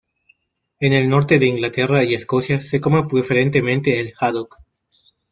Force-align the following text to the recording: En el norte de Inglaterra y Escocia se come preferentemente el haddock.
En 0.79 0.93
el 0.93 1.07
norte 1.09 1.37
de 1.37 1.45
Inglaterra 1.45 2.03
y 2.03 2.15
Escocia 2.15 2.59
se 2.59 2.81
come 2.81 3.03
preferentemente 3.03 3.99
el 3.99 4.13
haddock. 4.19 4.57